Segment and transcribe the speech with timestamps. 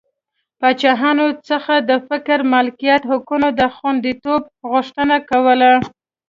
[0.59, 5.71] پاچاهانو څخه د فکري مالکیت حقونو د خوندیتوب غوښتنه کوله.